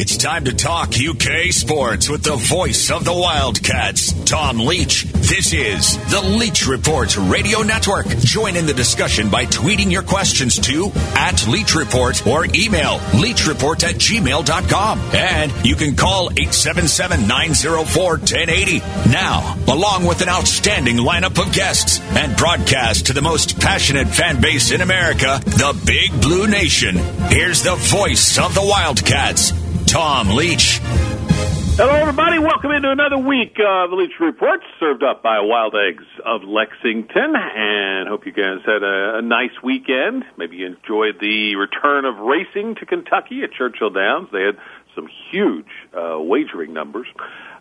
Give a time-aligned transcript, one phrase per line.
[0.00, 5.02] It's time to talk UK sports with the voice of the Wildcats, Tom Leach.
[5.02, 8.06] This is the Leach Report Radio Network.
[8.18, 13.82] Join in the discussion by tweeting your questions to at Leach Report or email leachreport
[13.82, 15.00] at gmail.com.
[15.14, 19.12] And you can call 877-904-1080.
[19.12, 24.40] Now, along with an outstanding lineup of guests and broadcast to the most passionate fan
[24.40, 26.98] base in America, the Big Blue Nation.
[27.30, 29.50] Here's the voice of the Wildcats,
[29.88, 30.80] Tom Leach.
[30.82, 32.38] Hello, everybody.
[32.38, 37.34] Welcome into another week of the Leach Report, served up by Wild Eggs of Lexington.
[37.34, 40.24] And hope you guys had a, a nice weekend.
[40.36, 44.28] Maybe you enjoyed the return of racing to Kentucky at Churchill Downs.
[44.30, 44.58] They had
[44.94, 47.06] some huge uh, wagering numbers.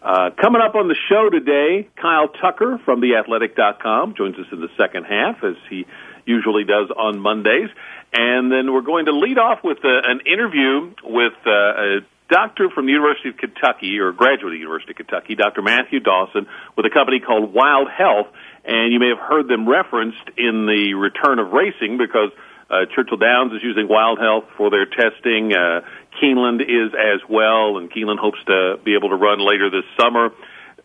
[0.01, 4.69] Uh, coming up on the show today, Kyle Tucker from theathletic.com joins us in the
[4.75, 5.85] second half, as he
[6.25, 7.69] usually does on Mondays.
[8.11, 12.69] And then we're going to lead off with uh, an interview with uh, a doctor
[12.69, 15.61] from the University of Kentucky, or graduate of the University of Kentucky, Dr.
[15.61, 18.27] Matthew Dawson, with a company called Wild Health.
[18.65, 22.31] And you may have heard them referenced in the return of racing because
[22.69, 25.53] uh, Churchill Downs is using Wild Health for their testing.
[25.55, 25.81] Uh,
[26.21, 30.29] Keeneland is as well, and Keeneland hopes to be able to run later this summer.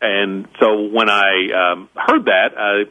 [0.01, 2.85] And so when I um, heard that, I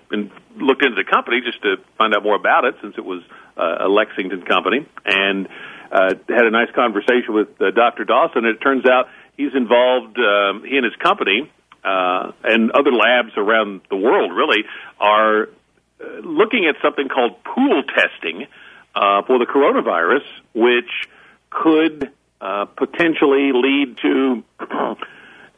[0.56, 3.22] looked into the company just to find out more about it, since it was
[3.58, 5.48] uh, a Lexington company, and
[5.92, 8.06] uh, had a nice conversation with uh, Dr.
[8.06, 8.46] Dawson.
[8.46, 10.18] It turns out he's involved.
[10.18, 11.52] Um, he and his company
[11.84, 14.64] uh, and other labs around the world really
[15.00, 18.48] are uh, looking at something called pool testing
[18.96, 21.10] uh, for the coronavirus, which
[21.50, 24.44] could uh, potentially lead to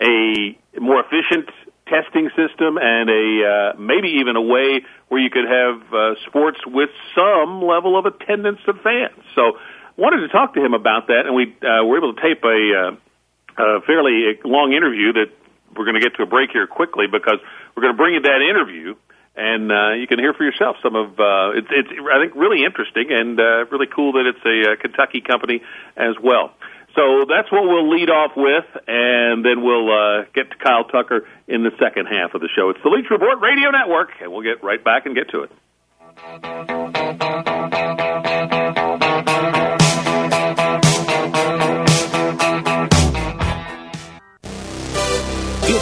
[0.01, 1.49] a more efficient
[1.87, 6.59] testing system and a uh, maybe even a way where you could have uh, sports
[6.65, 9.21] with some level of attendance of fans.
[9.35, 9.57] So,
[9.97, 12.59] wanted to talk to him about that, and we uh, were able to tape a,
[12.73, 15.31] uh, a fairly long interview that
[15.75, 17.39] we're going to get to a break here quickly because
[17.75, 18.95] we're going to bring you that interview.
[19.35, 22.63] And uh, you can hear for yourself some of uh, it's, it's I think really
[22.63, 25.63] interesting and uh, really cool that it's a uh, Kentucky company
[25.97, 26.53] as well.
[26.95, 31.27] So that's what we'll lead off with, and then we'll uh, get to Kyle Tucker
[31.47, 32.69] in the second half of the show.
[32.69, 36.92] It's the Leach Report Radio Network, and we'll get right back and get to it.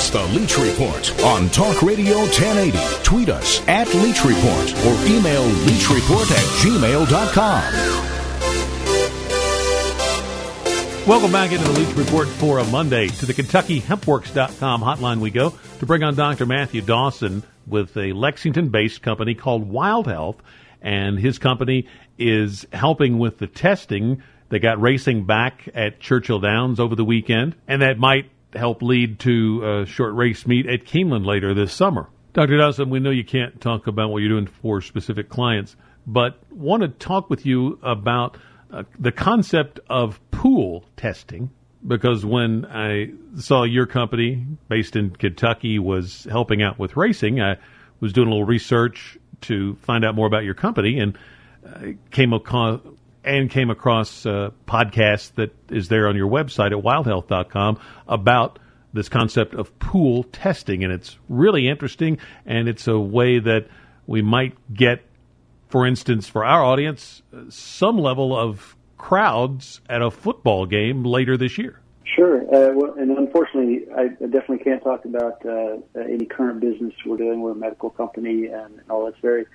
[0.01, 3.03] It's the Leach Report on Talk Radio 1080.
[3.03, 7.61] Tweet us at Leach Report or email leachreport at gmail.com.
[11.07, 13.09] Welcome back into the Leach Report for a Monday.
[13.09, 16.47] To the KentuckyHempWorks.com hotline we go to bring on Dr.
[16.47, 20.37] Matthew Dawson with a Lexington based company called Wild Health.
[20.81, 21.87] And his company
[22.17, 24.23] is helping with the testing.
[24.49, 29.19] They got racing back at Churchill Downs over the weekend, and that might help lead
[29.19, 32.07] to a short race meet at Keeneland later this summer.
[32.33, 32.57] Dr.
[32.57, 35.75] Dawson, we know you can't talk about what you're doing for specific clients,
[36.07, 38.37] but want to talk with you about
[38.71, 41.49] uh, the concept of pool testing
[41.85, 47.57] because when I saw your company based in Kentucky was helping out with racing, I
[47.99, 51.17] was doing a little research to find out more about your company and
[51.65, 52.79] uh, came across
[53.23, 58.59] and came across a podcast that is there on your website at wildhealth.com about
[58.93, 63.67] this concept of pool testing and it's really interesting and it's a way that
[64.05, 65.01] we might get
[65.71, 71.57] for instance, for our audience, some level of crowds at a football game later this
[71.57, 71.79] year.
[72.03, 72.41] Sure.
[72.53, 77.41] Uh, well, and unfortunately, I definitely can't talk about uh, any current business we're doing.
[77.41, 79.45] We're a medical company, and all that's very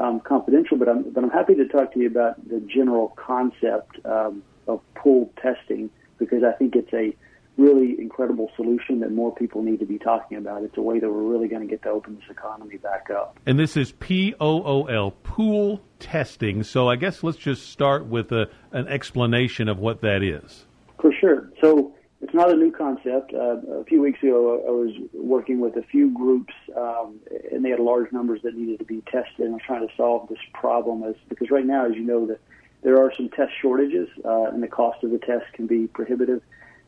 [0.00, 0.76] um, confidential.
[0.76, 4.80] But I'm but I'm happy to talk to you about the general concept um, of
[4.94, 7.14] pool testing because I think it's a
[7.56, 10.62] really incredible solution that more people need to be talking about.
[10.62, 13.38] It's a way that we're really going to get to open this economy back up.
[13.46, 16.62] And this is P O O L, pool testing.
[16.62, 20.66] So I guess let's just start with a, an explanation of what that is.
[21.00, 21.50] For sure.
[21.60, 23.32] So it's not a new concept.
[23.32, 27.20] Uh, a few weeks ago, I was working with a few groups, um,
[27.52, 29.40] and they had large numbers that needed to be tested.
[29.40, 32.26] And I was trying to solve this problem, as because right now, as you know,
[32.26, 32.40] that
[32.82, 36.42] there are some test shortages, uh, and the cost of the test can be prohibitive.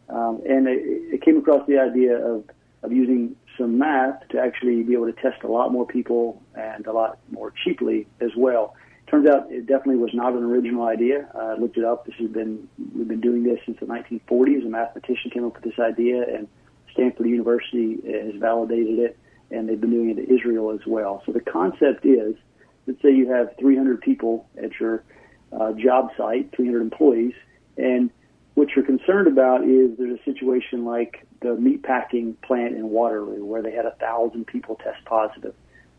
[0.08, 0.81] Um, and it,
[1.14, 2.44] it came across the idea of,
[2.82, 6.87] of using some math to actually be able to test a lot more people and
[6.87, 8.75] a lot more cheaply as well.
[9.10, 11.28] Turns out it definitely was not an original idea.
[11.34, 12.06] Uh, I looked it up.
[12.06, 14.64] This has been we've been doing this since the 1940s.
[14.64, 16.46] A mathematician came up with this idea, and
[16.92, 19.18] Stanford University has validated it,
[19.50, 21.24] and they've been doing it in Israel as well.
[21.26, 22.36] So the concept is,
[22.86, 25.02] let's say you have 300 people at your
[25.52, 27.34] uh, job site, 300 employees,
[27.76, 28.10] and
[28.54, 33.62] what you're concerned about is there's a situation like the meatpacking plant in Waterloo where
[33.62, 35.54] they had a thousand people test positive.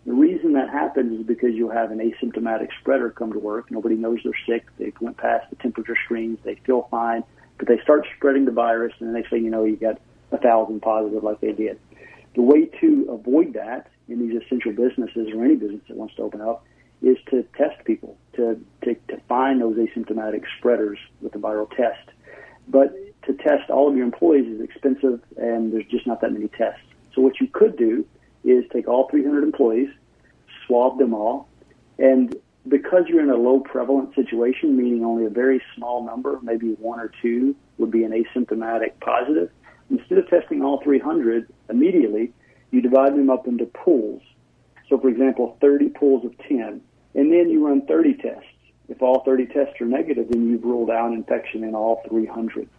[0.06, 3.70] The reason that happens is because you have an asymptomatic spreader come to work.
[3.70, 4.66] Nobody knows they're sick.
[4.80, 6.40] They went past the temperature screens.
[6.44, 7.24] They feel fine,
[7.60, 10.00] but they start spreading the virus, and the next thing you know, you got
[10.32, 11.80] a thousand positive like they did.
[12.36, 16.24] The way to avoid that in these essential businesses or any business that wants to
[16.24, 16.66] open up
[17.02, 22.10] is to test people, to, to, to find those asymptomatic spreaders with the viral test.
[22.68, 26.48] But to test all of your employees is expensive and there's just not that many
[26.48, 26.82] tests.
[27.14, 28.06] So what you could do
[28.44, 29.90] is take all 300 employees,
[30.66, 31.48] swab them all,
[31.98, 32.36] and
[32.68, 37.00] because you're in a low prevalent situation, meaning only a very small number, maybe one
[37.00, 39.50] or two would be an asymptomatic positive,
[39.90, 42.32] instead of testing all 300 immediately,
[42.72, 44.22] you divide them up into pools.
[44.90, 46.82] So, for example, 30 pools of 10,
[47.16, 48.46] and then you run 30 tests.
[48.90, 52.70] If all 30 tests are negative, then you've ruled out infection in all 300.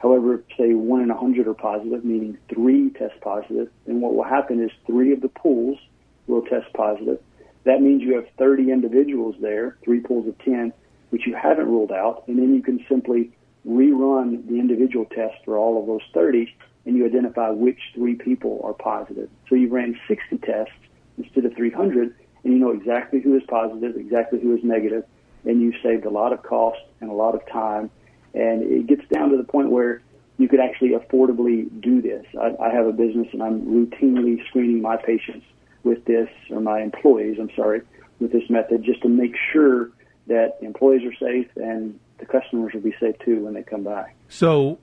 [0.00, 4.14] However, if say one in a 100 are positive, meaning three test positive, then what
[4.14, 5.78] will happen is three of the pools
[6.26, 7.20] will test positive.
[7.64, 10.72] That means you have 30 individuals there, three pools of 10,
[11.10, 13.30] which you haven't ruled out, and then you can simply
[13.68, 16.54] rerun the individual test for all of those 30,
[16.86, 19.28] and you identify which three people are positive.
[19.48, 20.72] So you ran 60 tests
[21.18, 22.14] instead of 300,
[22.44, 25.04] and you know exactly who is positive, exactly who is negative,
[25.44, 27.90] and you saved a lot of cost and a lot of time.
[28.34, 30.02] And it gets down to the point where
[30.38, 32.24] you could actually affordably do this.
[32.40, 35.44] I, I have a business and I'm routinely screening my patients
[35.82, 37.82] with this, or my employees, I'm sorry,
[38.20, 39.90] with this method just to make sure
[40.26, 44.12] that employees are safe and the customers will be safe too when they come by.
[44.28, 44.78] So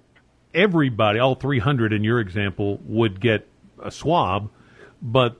[0.54, 3.48] everybody, all 300 in your example, would get
[3.82, 4.50] a swab,
[5.02, 5.38] but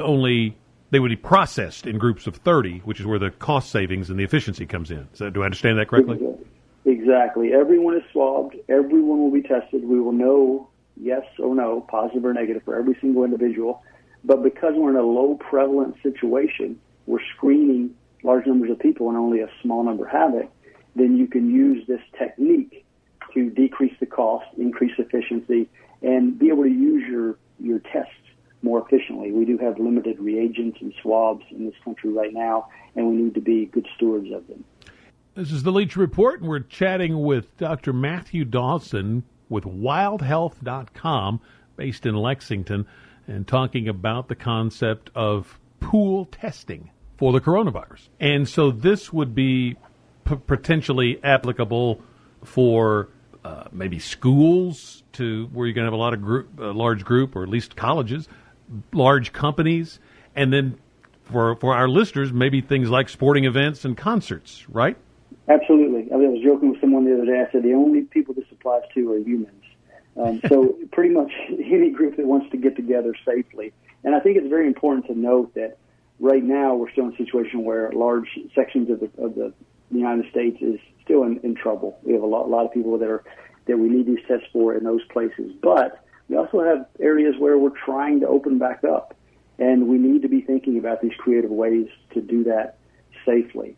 [0.00, 0.56] only
[0.90, 4.18] they would be processed in groups of 30, which is where the cost savings and
[4.18, 5.08] the efficiency comes in.
[5.12, 6.16] So, do I understand that correctly?
[6.16, 6.46] Exactly.
[6.86, 8.56] Everyone is swabbed.
[8.68, 9.84] Everyone will be tested.
[9.84, 13.82] We will know yes or no, positive or negative for every single individual.
[14.24, 19.16] But because we're in a low prevalent situation, we're screening large numbers of people and
[19.16, 20.48] only a small number have it,
[20.94, 22.84] then you can use this technique
[23.34, 25.68] to decrease the cost, increase efficiency,
[26.02, 28.12] and be able to use your, your tests
[28.62, 29.32] more efficiently.
[29.32, 33.34] We do have limited reagents and swabs in this country right now, and we need
[33.34, 34.64] to be good stewards of them.
[35.34, 37.92] This is the Leach Report, and we're chatting with Dr.
[37.92, 41.40] Matthew Dawson with wildhealth.com,
[41.76, 42.86] based in Lexington,
[43.28, 48.08] and talking about the concept of pool testing for the coronavirus.
[48.18, 49.76] And so this would be
[50.24, 52.00] p- potentially applicable
[52.44, 53.08] for
[53.44, 57.36] uh, maybe schools to where you're going to have a lot of group, large group,
[57.36, 58.28] or at least colleges
[58.92, 59.98] large companies,
[60.34, 60.78] and then
[61.24, 64.96] for for our listeners, maybe things like sporting events and concerts, right?
[65.48, 66.12] Absolutely.
[66.12, 67.40] I, mean, I was joking with someone the other day.
[67.40, 69.64] I said the only people this applies to are humans.
[70.16, 73.72] Um, so pretty much any group that wants to get together safely.
[74.04, 75.78] And I think it's very important to note that
[76.20, 79.52] right now we're still in a situation where large sections of the, of the
[79.90, 81.98] United States is still in, in trouble.
[82.02, 83.24] We have a lot, a lot of people that are
[83.66, 85.52] that we need these tests for in those places.
[85.62, 89.14] But we also have areas where we're trying to open back up,
[89.58, 92.78] and we need to be thinking about these creative ways to do that
[93.26, 93.76] safely.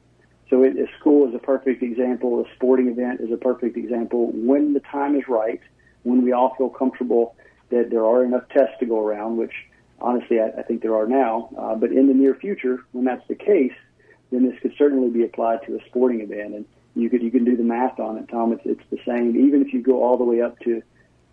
[0.53, 2.39] So it, a school is a perfect example.
[2.39, 4.31] A sporting event is a perfect example.
[4.35, 5.63] When the time is right,
[6.03, 7.35] when we all feel comfortable
[7.71, 9.55] that there are enough tests to go around, which
[9.99, 13.27] honestly I, I think there are now, uh, but in the near future, when that's
[13.29, 13.73] the case,
[14.31, 16.55] then this could certainly be applied to a sporting event.
[16.55, 18.53] And you could you can do the math on it, Tom.
[18.53, 19.35] It's it's the same.
[19.35, 20.83] Even if you go all the way up to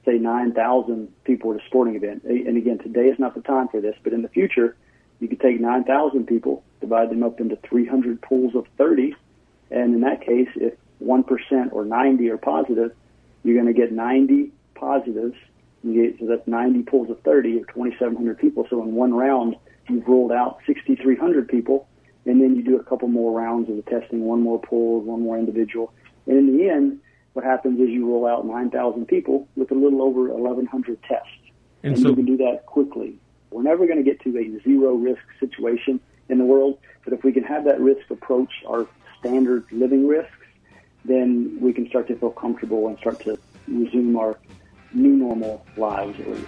[0.06, 2.24] say 9,000 people at a sporting event.
[2.24, 4.78] And again, today is not the time for this, but in the future,
[5.20, 9.16] you could take 9,000 people, divide them up into 300 pools of 30,
[9.72, 10.74] and in that case, if
[11.04, 12.92] 1% or 90 are positive,
[13.44, 15.36] you're going to get 90 positives.
[15.84, 18.68] You get, so that's 90 pools of 30 or 2,700 people.
[18.70, 19.56] So in one round,
[19.88, 21.88] you've ruled out 6,300 people,
[22.26, 25.22] and then you do a couple more rounds of the testing, one more pool, one
[25.22, 25.94] more individual.
[26.28, 27.00] And in the end,
[27.34, 31.28] what happens is you roll out 9,000 people with a little over 1,100 tests.
[31.84, 33.18] And, and so, you can do that quickly.
[33.52, 37.24] We're never going to get to a zero risk situation in the world, but if
[37.24, 38.88] we can have that risk approach our
[39.20, 40.32] standard living risks,
[41.06, 43.38] then we can start to feel comfortable and start to
[43.68, 44.38] resume our
[44.94, 46.48] new normal lives at least.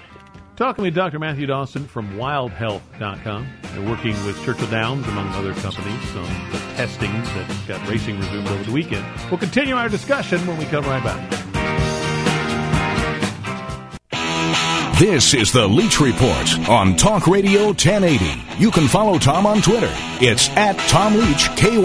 [0.55, 1.17] Talking with Dr.
[1.17, 3.47] Matthew Dawson from wildhealth.com.
[3.63, 8.47] They're working with Churchill Downs, among other companies, on the testing that got racing resumed
[8.47, 9.05] over the weekend.
[9.31, 11.50] We'll continue our discussion when we come right back.
[15.01, 18.61] This is the Leach Report on Talk Radio 1080.
[18.61, 19.89] You can follow Tom on Twitter.
[20.21, 21.81] It's at Tom Leach KY.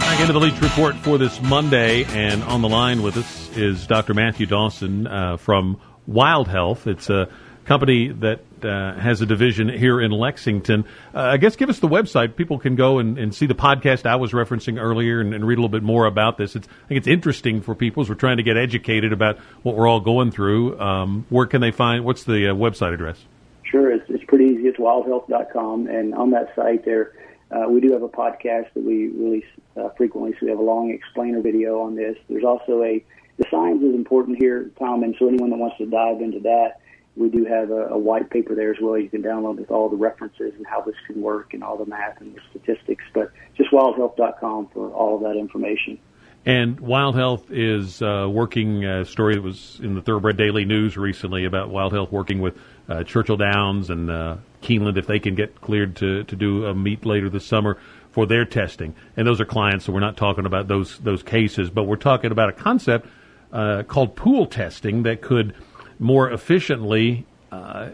[0.00, 3.86] back into the Leach Report for this Monday, and on the line with us is
[3.86, 4.14] Dr.
[4.14, 6.86] Matthew Dawson uh, from Wild Health.
[6.86, 7.28] It's a
[7.66, 10.84] company that uh, has a division here in Lexington.
[11.14, 12.36] Uh, I guess give us the website.
[12.36, 15.58] People can go and, and see the podcast I was referencing earlier and, and, read
[15.58, 16.56] a little bit more about this.
[16.56, 19.74] It's, I think it's interesting for people as we're trying to get educated about what
[19.76, 20.80] we're all going through.
[20.80, 22.04] Um, where can they find?
[22.04, 23.18] What's the uh, website address?
[23.64, 24.68] Sure, it's, it's pretty easy.
[24.68, 27.12] It's wildhealth.com, and on that site there
[27.50, 29.44] uh, we do have a podcast that we release
[29.76, 32.16] uh, frequently, so we have a long explainer video on this.
[32.28, 33.04] There's also a
[33.36, 36.80] the science is important here, Tom, and so anyone that wants to dive into that,
[37.16, 38.98] we do have a, a white paper there as well.
[38.98, 41.86] You can download with all the references and how this can work and all the
[41.86, 43.04] math and the statistics.
[43.12, 45.98] But just wildhealth.com for all of that information.
[46.46, 50.96] And Wild Health is uh, working a story that was in the Thoroughbred Daily News
[50.96, 55.34] recently about Wild Health working with uh, Churchill Downs and uh, Keeneland if they can
[55.34, 57.78] get cleared to, to do a meet later this summer
[58.10, 58.94] for their testing.
[59.16, 62.30] And those are clients, so we're not talking about those those cases, but we're talking
[62.30, 63.08] about a concept
[63.50, 65.54] uh, called pool testing that could
[65.98, 67.88] more efficiently uh,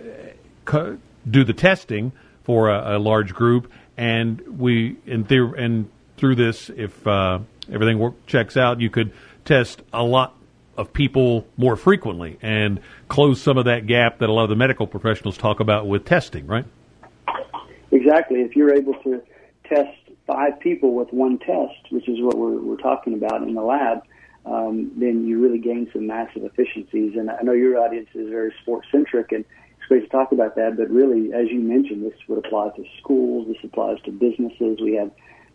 [0.65, 2.13] co- do the testing
[2.45, 3.71] for a, a, large group.
[3.97, 7.41] And we in theory, and through this, if uh,
[7.71, 9.13] everything work, checks out, you could
[9.45, 10.35] test a lot
[10.77, 14.57] of people more frequently and close some of that gap that a lot of the
[14.57, 16.65] medical professionals talk about with testing, right?
[17.93, 18.41] Exactly.
[18.41, 19.23] If you're able to
[19.65, 23.63] test five people with one test, which is what we're, we're talking about in the
[23.63, 24.03] lab,
[24.47, 27.15] um, then you really gain some massive efficiencies.
[27.17, 29.45] And I know your audience is very sports centric, and
[29.79, 30.77] it's great to talk about that.
[30.77, 33.49] But really, as you mentioned, this would apply to schools.
[33.49, 34.79] This applies to businesses.
[34.81, 35.11] We have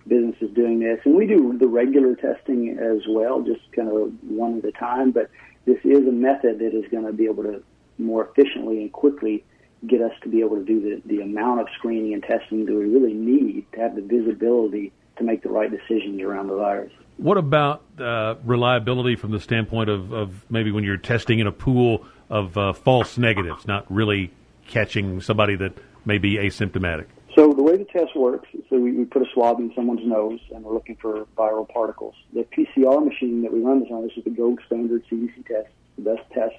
[0.07, 4.59] businesses doing this, and we do the regular testing as well, just kind of one
[4.59, 5.11] at a time.
[5.11, 5.29] But
[5.65, 7.63] this is a method that is going to be able to
[7.97, 9.43] more efficiently and quickly
[9.87, 12.73] get us to be able to do the, the amount of screening and testing that
[12.73, 16.91] we really need to have the visibility to make the right decisions around the virus.
[17.17, 21.51] What about uh, reliability from the standpoint of, of maybe when you're testing in a
[21.51, 24.31] pool of uh, false negatives, not really
[24.67, 25.73] catching somebody that
[26.05, 27.05] may be asymptomatic?
[27.35, 30.39] So the way the test works, so we, we put a swab in someone's nose
[30.53, 32.15] and we're looking for viral particles.
[32.33, 35.67] The PCR machine that we run this on, this is the gold standard CDC test,
[35.97, 36.55] the best test.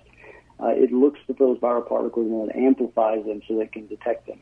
[0.60, 3.86] Uh, it looks for those viral particles and it amplifies them so that it can
[3.86, 4.40] detect them.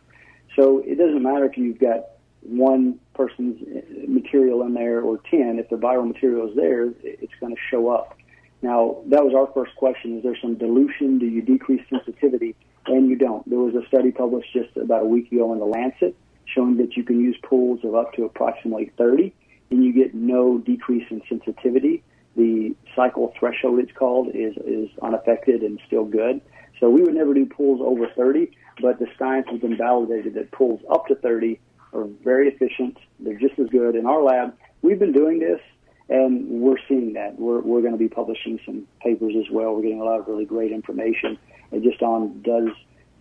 [0.56, 2.04] So it doesn't matter if you've got
[2.44, 3.60] one person's
[4.06, 7.88] material in there or 10, if the viral material is there, it's going to show
[7.88, 8.16] up.
[8.62, 10.18] Now, that was our first question.
[10.18, 11.18] Is there some dilution?
[11.18, 12.54] Do you decrease sensitivity?
[12.86, 13.48] And you don't.
[13.48, 16.96] There was a study published just about a week ago in the Lancet showing that
[16.96, 19.34] you can use pools of up to approximately 30
[19.70, 22.02] and you get no decrease in sensitivity.
[22.36, 26.40] The cycle threshold, it's called, is, is unaffected and still good.
[26.80, 30.50] So we would never do pools over 30, but the science has been validated that
[30.52, 31.60] pools up to 30
[31.94, 32.98] are very efficient.
[33.20, 33.94] They're just as good.
[33.94, 35.60] In our lab, we've been doing this
[36.08, 37.38] and we're seeing that.
[37.38, 39.74] We're, we're going to be publishing some papers as well.
[39.74, 41.38] We're getting a lot of really great information
[41.72, 42.68] and just on does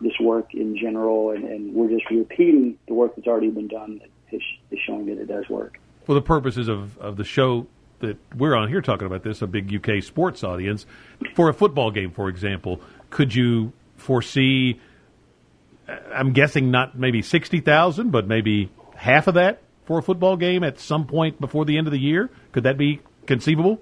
[0.02, 4.00] this work in general, and, and we're just repeating the work that's already been done
[4.00, 5.80] that is, is showing that it does work.
[6.04, 7.68] For the purposes of, of the show
[8.00, 10.86] that we're on here talking about this, a big UK sports audience,
[11.36, 14.80] for a football game, for example, could you foresee?
[15.88, 20.64] I'm guessing not maybe sixty thousand, but maybe half of that for a football game
[20.64, 22.30] at some point before the end of the year.
[22.52, 23.82] Could that be conceivable?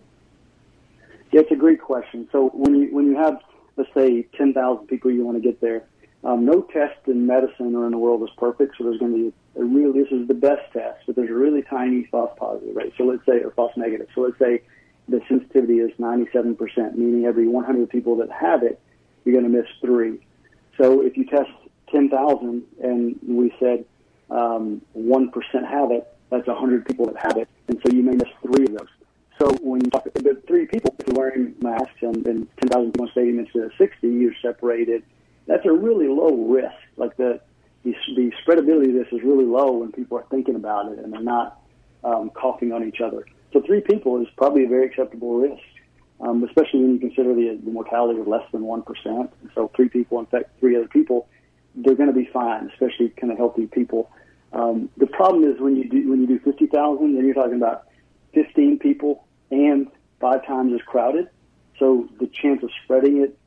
[1.31, 2.27] Yeah, it's a great question.
[2.31, 3.38] So when you when you have
[3.77, 5.84] let's say ten thousand people you want to get there,
[6.24, 9.31] um, no test in medicine or in the world is perfect, so there's going to
[9.31, 9.93] be a real.
[9.93, 12.93] This is the best test, but there's a really tiny false positive rate.
[12.98, 14.08] So let's say or false negative.
[14.15, 14.62] So let's say
[15.08, 18.79] the sensitivity is 97%, meaning every 100 people that have it,
[19.25, 20.20] you're going to miss three.
[20.77, 21.50] So if you test
[21.91, 23.86] 10,000 and we said
[24.29, 25.31] um, 1%
[25.67, 28.77] have it, that's 100 people that have it, and so you may miss three of
[28.77, 28.88] those.
[29.39, 33.39] So when you talk about three people, wearing masks and, and 10,000 people a stadium
[33.39, 35.03] instead of 60, you're separated
[35.48, 36.75] that's a really low risk.
[36.98, 37.39] Like the,
[37.83, 41.12] the the spreadability of this is really low when people are thinking about it and
[41.12, 41.62] they're not
[42.03, 43.25] um, coughing on each other.
[43.53, 45.63] So three people is probably a very acceptable risk,
[46.21, 49.33] um, especially when you consider the, the mortality of less than one percent.
[49.55, 51.27] So three people infect three other people,
[51.84, 54.12] they're going to be fine, especially kind of healthy people.
[54.54, 57.56] Um, the problem is when you do when you do fifty thousand, then you're talking
[57.56, 57.88] about
[58.34, 59.88] fifteen people and
[60.20, 61.30] five times as crowded.
[61.80, 63.38] So the chance of spreading it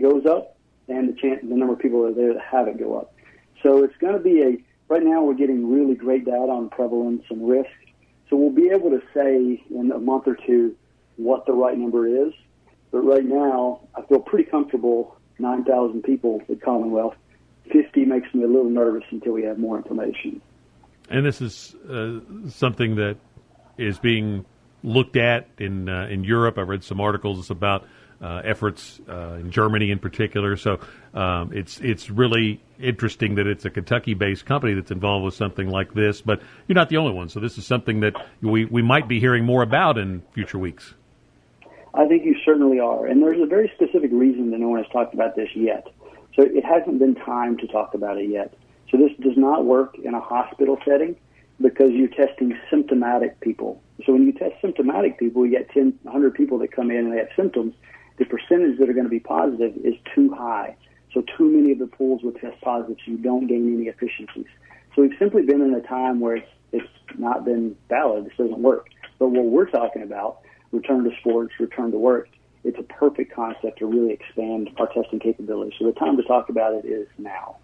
[0.00, 0.56] goes up
[0.88, 3.14] and the chance, the number of people that are there that have it go up.
[3.62, 4.58] So it's going to be a,
[4.92, 7.70] right now we're getting really great data on prevalence and risk.
[8.28, 10.76] So we'll be able to say in a month or two
[11.16, 12.32] what the right number is.
[12.90, 17.16] But right now, I feel pretty comfortable 9,000 people at Commonwealth.
[17.72, 20.40] 50 makes me a little nervous until we have more information.
[21.10, 23.16] And this is uh, something that
[23.76, 24.44] is being
[24.82, 26.58] looked at in uh, in Europe.
[26.58, 27.84] I've read some articles about
[28.22, 30.56] uh, efforts uh, in Germany in particular.
[30.56, 30.80] So
[31.12, 35.94] um, it's it's really interesting that it's a Kentucky-based company that's involved with something like
[35.94, 36.20] this.
[36.22, 37.28] But you're not the only one.
[37.28, 40.94] So this is something that we we might be hearing more about in future weeks.
[41.94, 44.90] I think you certainly are, and there's a very specific reason that no one has
[44.90, 45.86] talked about this yet.
[46.34, 48.54] So it hasn't been time to talk about it yet.
[48.90, 51.16] So this does not work in a hospital setting
[51.60, 53.80] because you're testing symptomatic people.
[54.04, 57.12] So when you test symptomatic people, you get 10, 100 people that come in and
[57.12, 57.74] they have symptoms.
[58.18, 60.76] The percentage that are going to be positive is too high.
[61.12, 64.46] So too many of the pools will test positive, so you don't gain any efficiencies.
[64.94, 68.26] So we've simply been in a time where it's, it's not been valid.
[68.26, 68.88] This doesn't work.
[69.18, 70.40] But what we're talking about,
[70.72, 72.28] return to sports, return to work,
[72.64, 75.74] it's a perfect concept to really expand our testing capabilities.
[75.78, 77.58] So the time to talk about it is now.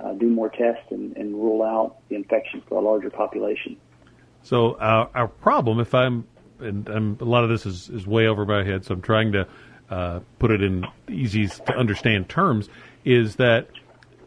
[0.00, 3.76] Uh, do more tests and, and, rule out the infection for a larger population.
[4.42, 6.26] So our, our problem, if I'm,
[6.58, 9.30] and I'm, a lot of this is, is way over my head, so I'm trying
[9.32, 9.46] to
[9.90, 12.68] uh, put it in easy to understand terms,
[13.04, 13.68] is that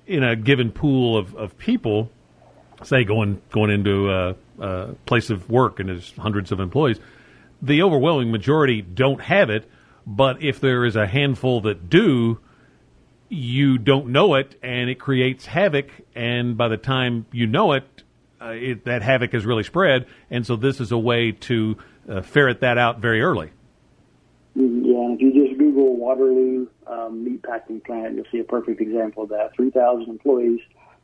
[0.08, 2.10] in a given pool of, of people,
[2.84, 7.00] say going going into a, a place of work and there's hundreds of employees,
[7.62, 9.70] the overwhelming majority don't have it.
[10.08, 12.40] But if there is a handful that do,
[13.30, 15.90] you don't know it, and it creates havoc.
[16.14, 17.84] And by the time you know it,
[18.40, 20.06] uh, it that havoc has really spread.
[20.30, 23.52] And so this is a way to uh, ferret that out very early.
[24.58, 24.86] Mm-hmm.
[24.86, 29.30] Yeah, if you just Google Waterloo um, meatpacking plant, you'll see a perfect example of
[29.30, 29.56] that.
[29.56, 30.62] 3,000 employees,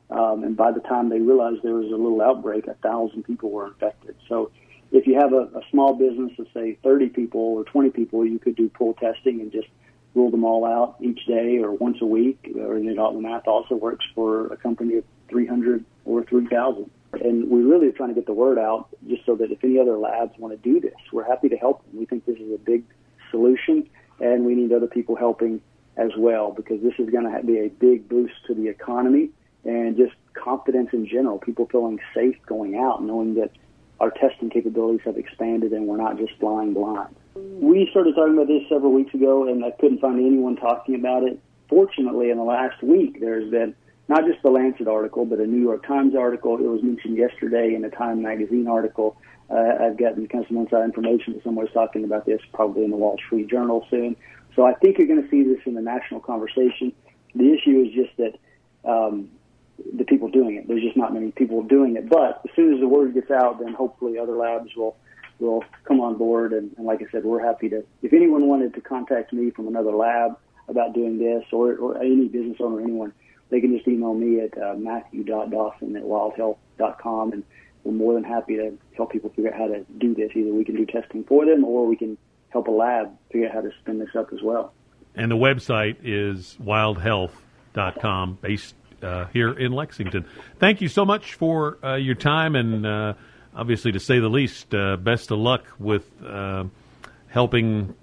[0.10, 3.50] um, and by the time they realized there was a little outbreak, a thousand people
[3.50, 4.16] were infected.
[4.30, 4.52] So
[4.92, 8.40] if you have a, a small business of say 30 people or 20 people, you
[8.40, 9.68] could do pool testing and just
[10.14, 12.52] rule them all out each day or once a week.
[12.58, 16.90] Or you know, the math also works for a company of 300 or 3,000.
[17.14, 19.80] And we really are trying to get the word out just so that if any
[19.80, 22.00] other labs want to do this, we're happy to help them.
[22.00, 22.84] We think this is a big
[23.32, 25.62] solution, and we need other people helping
[25.98, 29.30] as well because this is going to be a big boost to the economy
[29.66, 31.38] and just confidence in general.
[31.38, 33.52] People feeling safe going out, knowing that
[34.02, 37.16] our testing capabilities have expanded and we're not just flying blind.
[37.36, 41.24] We started talking about this several weeks ago, and I couldn't find anyone talking about
[41.24, 41.40] it.
[41.70, 43.76] Fortunately, in the last week, there's been
[44.10, 46.58] not just the Lancet article, but a New York Times article.
[46.58, 49.16] It was mentioned yesterday in a Time magazine article.
[49.50, 52.90] Uh, I've gotten kind of some inside information that someone's talking about this probably in
[52.90, 54.16] the Wall Street Journal soon.
[54.56, 56.92] So I think you're going to see this in the national conversation.
[57.36, 59.30] The issue is just that um,
[59.96, 60.68] the people doing it.
[60.68, 62.10] There's just not many people doing it.
[62.10, 64.96] But as soon as the word gets out, then hopefully other labs will
[65.40, 66.54] will come on board.
[66.54, 67.84] And, and like I said, we're happy to.
[68.02, 72.28] If anyone wanted to contact me from another lab about doing this, or, or any
[72.28, 73.12] business owner, anyone,
[73.50, 77.44] they can just email me at uh, matthew.dawson at wildhealth.com, and
[77.84, 80.32] we're more than happy to help people figure out how to do this.
[80.36, 82.18] Either we can do testing for them, or we can
[82.50, 84.74] help a lab figure out how to spin this up as well.
[85.16, 90.26] And the website is wildhealth.com, based uh, here in Lexington.
[90.60, 93.14] Thank you so much for uh, your time and uh,
[93.56, 96.66] obviously, to say the least, uh, best of luck with uh,
[97.28, 97.96] helping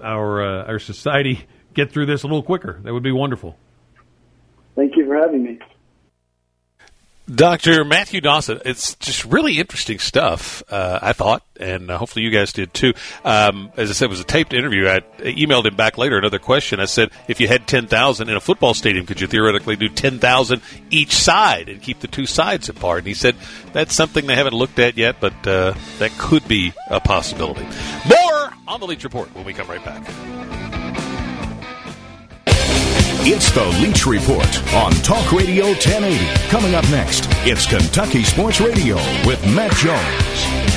[0.00, 2.80] our our society get through this a little quicker.
[2.82, 3.56] That would be wonderful.
[4.76, 5.58] Thank you for having me.
[7.32, 7.84] Dr.
[7.84, 12.54] Matthew Dawson, it's just really interesting stuff, uh, I thought, and uh, hopefully you guys
[12.54, 12.94] did too.
[13.22, 14.88] Um, as I said, it was a taped interview.
[14.88, 16.80] I emailed him back later another question.
[16.80, 20.62] I said, if you had 10,000 in a football stadium, could you theoretically do 10,000
[20.90, 22.98] each side and keep the two sides apart?
[22.98, 23.36] And he said,
[23.74, 27.66] that's something they haven't looked at yet, but uh, that could be a possibility.
[28.08, 30.57] More on the Leach Report when we come right back.
[33.22, 36.48] It's the Leach Report on Talk Radio 1080.
[36.50, 38.94] Coming up next, it's Kentucky Sports Radio
[39.26, 40.68] with Matt Jones.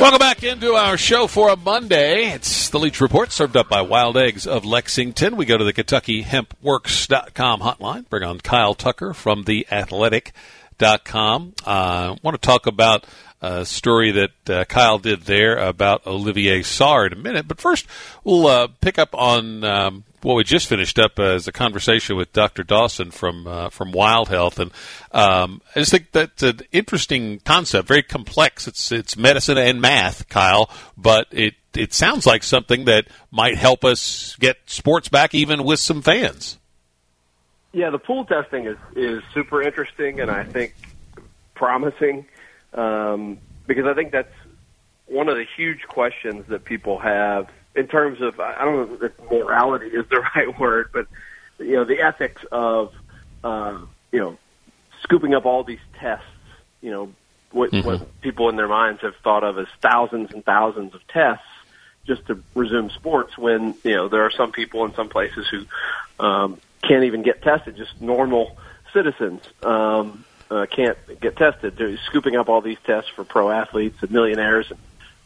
[0.00, 2.32] Welcome back into our show for a Monday.
[2.32, 5.36] It's the Leach Report served up by Wild Eggs of Lexington.
[5.36, 8.08] We go to the KentuckyHempWorks.com hotline.
[8.08, 11.52] Bring on Kyle Tucker from the Athletic.com.
[11.66, 13.06] I uh, want to talk about
[13.42, 17.48] uh, story that uh, Kyle did there about Olivier Sarr in a minute.
[17.48, 17.86] But first,
[18.22, 22.32] we'll uh, pick up on um, what we just finished up as a conversation with
[22.32, 22.62] Dr.
[22.62, 24.70] Dawson from uh, from Wild Health, and
[25.10, 28.68] um, I just think that's an interesting concept, very complex.
[28.68, 33.84] It's it's medicine and math, Kyle, but it it sounds like something that might help
[33.84, 36.58] us get sports back, even with some fans.
[37.72, 40.74] Yeah, the pool testing is is super interesting, and I think
[41.54, 42.26] promising
[42.74, 44.32] um, because I think that's
[45.06, 49.30] one of the huge questions that people have in terms of I don't know if
[49.30, 51.06] morality is the right word, but
[51.58, 52.92] you know the ethics of
[53.44, 53.78] uh,
[54.10, 54.38] you know
[55.02, 56.26] scooping up all these tests,
[56.80, 57.12] you know
[57.50, 57.86] what, mm-hmm.
[57.86, 61.44] what people in their minds have thought of as thousands and thousands of tests
[62.06, 63.36] just to resume sports.
[63.36, 67.42] When you know there are some people in some places who um, can't even get
[67.42, 68.56] tested, just normal
[68.92, 69.42] citizens.
[69.62, 71.76] Um, uh, can't get tested.
[71.76, 74.70] They're scooping up all these tests for pro athletes and millionaires.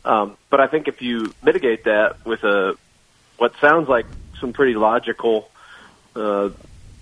[0.04, 2.76] Um, but I think if you mitigate that with a
[3.36, 4.06] what sounds like
[4.40, 5.50] some pretty logical,
[6.14, 6.50] uh,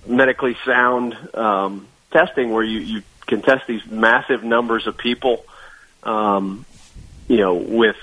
[0.06, 5.44] medically sound um, testing, where you, you can test these massive numbers of people,
[6.02, 6.64] um,
[7.28, 7.96] you know, with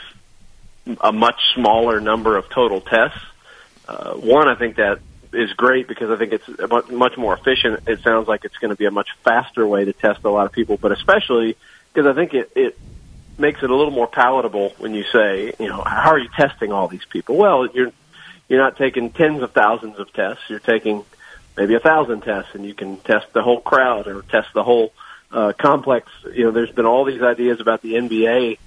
[1.02, 3.20] a much smaller number of total tests.
[3.88, 5.00] Uh, one, I think that
[5.34, 7.88] is great because I think it's much more efficient.
[7.88, 10.46] It sounds like it's going to be a much faster way to test a lot
[10.46, 11.56] of people, but especially
[11.94, 12.78] because I think it, it
[13.38, 16.72] makes it a little more palatable when you say, you know, how are you testing
[16.72, 17.38] all these people?
[17.38, 17.92] Well, you're
[18.48, 20.44] you're not taking tens of thousands of tests.
[20.50, 21.06] You're taking
[21.56, 24.92] maybe a thousand tests, and you can test the whole crowd or test the whole
[25.32, 26.10] uh, complex.
[26.34, 28.58] You know, there's been all these ideas about the NBA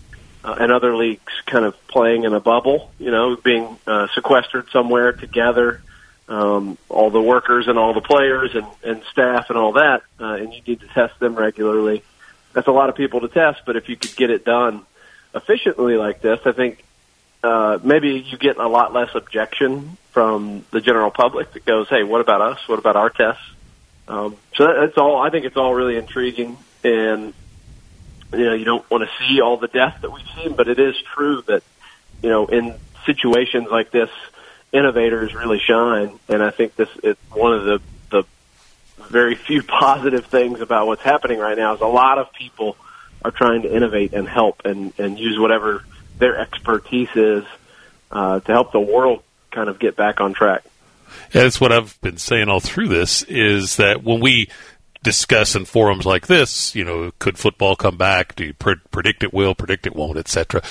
[0.43, 2.93] uh, and other leagues kind of playing in a bubble.
[2.99, 5.83] You know, being uh, sequestered somewhere together
[6.29, 10.35] um, all the workers and all the players and, and staff and all that, uh,
[10.35, 12.03] and you need to test them regularly.
[12.53, 14.83] That's a lot of people to test, but if you could get it done
[15.35, 16.85] efficiently like this, I think
[17.43, 22.05] uh, maybe you get a lot less objection from the general public that goes, "Hey,
[22.05, 22.69] what about us?
[22.69, 23.43] What about our tests?"
[24.07, 25.21] Um, so that's all.
[25.21, 27.35] I think it's all really intriguing, and
[28.33, 30.79] you know, you don't want to see all the death that we've seen, but it
[30.79, 31.63] is true that
[32.23, 34.09] you know, in situations like this,
[34.75, 38.25] innovators really shine, and I think this is one of the the
[39.09, 42.77] very few positive things about what's happening right now is a lot of people
[43.25, 45.85] are trying to innovate and help and and use whatever
[46.19, 47.45] their expertise is
[48.11, 50.65] uh, to help the world kind of get back on track.
[51.33, 54.49] That's what I've been saying all through this is that when we
[55.03, 58.35] discuss in forums like this, you know, could football come back?
[58.35, 60.63] Do you pre- predict it will, predict it won't, etc.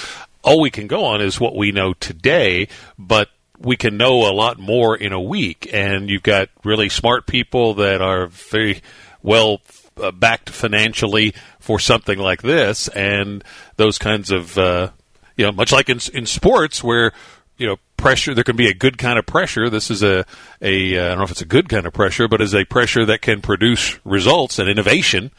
[0.44, 4.34] All we can go on is what we know today, but we can know a
[4.34, 5.70] lot more in a week.
[5.72, 8.82] And you've got really smart people that are very
[9.22, 9.62] well
[10.02, 13.44] uh, backed financially for something like this, and
[13.78, 14.90] those kinds of uh,
[15.38, 17.12] you know, much like in in sports where
[17.58, 19.70] you know pressure there can be a good kind of pressure.
[19.70, 20.26] This is a
[20.62, 22.66] a uh, I don't know if it's a good kind of pressure but is a
[22.66, 25.32] pressure that can produce results and innovation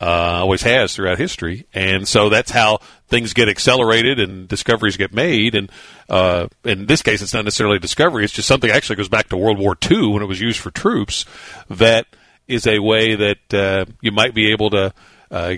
[0.00, 5.14] uh, always has throughout history, and so that's how things get accelerated and discoveries get
[5.14, 5.54] made.
[5.54, 5.70] And
[6.08, 9.28] uh, in this case, it's not necessarily a discovery; it's just something actually goes back
[9.30, 11.24] to World War II when it was used for troops.
[11.70, 12.06] That
[12.46, 14.92] is a way that uh, you might be able to.
[15.28, 15.56] Uh,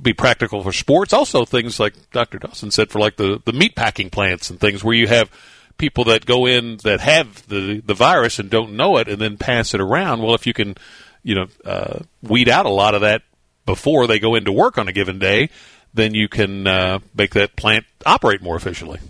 [0.00, 1.12] be practical for sports.
[1.12, 2.38] Also, things like Dr.
[2.38, 5.30] Dawson said for like the, the meat packing plants and things where you have
[5.76, 9.36] people that go in that have the, the virus and don't know it and then
[9.36, 10.22] pass it around.
[10.22, 10.76] Well, if you can,
[11.22, 13.22] you know, uh, weed out a lot of that
[13.66, 15.50] before they go into work on a given day,
[15.92, 19.00] then you can uh, make that plant operate more efficiently.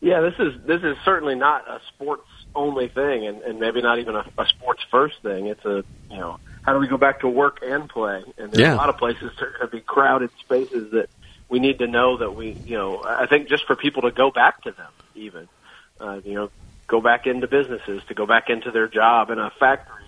[0.00, 3.98] Yeah, this is this is certainly not a sports only thing, and, and maybe not
[3.98, 5.46] even a, a sports first thing.
[5.46, 8.24] It's a you know how do we go back to work and play?
[8.38, 8.74] And there's yeah.
[8.74, 11.08] a lot of places that are going to be crowded spaces that
[11.48, 14.30] we need to know that we you know I think just for people to go
[14.30, 15.48] back to them even
[16.00, 16.50] uh, you know
[16.86, 20.04] go back into businesses to go back into their job in a factory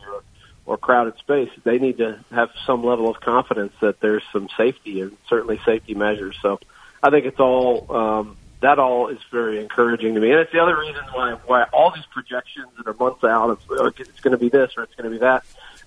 [0.69, 5.01] or crowded space, they need to have some level of confidence that there's some safety
[5.01, 6.37] and certainly safety measures.
[6.43, 6.61] So
[7.03, 10.61] I think it's all um, that all is very encouraging to me, and it's the
[10.61, 14.33] other reason why why all these projections that are months out of oh, it's going
[14.33, 15.43] to be this or it's going to be that.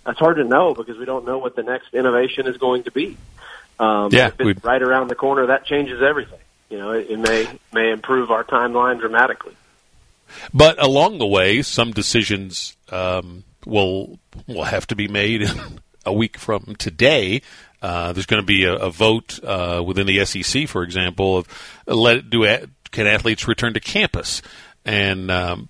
[0.07, 2.91] It's hard to know because we don't know what the next innovation is going to
[2.91, 3.17] be.
[3.79, 6.39] Um, yeah, if it's right around the corner, that changes everything.
[6.71, 9.53] You know, it, it may may improve our timeline dramatically.
[10.51, 15.49] But along the way, some decisions um, will will have to be made
[16.05, 17.41] a week from today.
[17.81, 21.47] Uh, there's going to be a, a vote uh, within the SEC, for example, of
[21.87, 22.45] let do
[22.91, 24.41] can athletes return to campus
[24.83, 25.69] and um,